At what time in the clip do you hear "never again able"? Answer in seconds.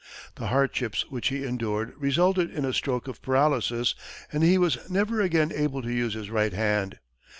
4.89-5.83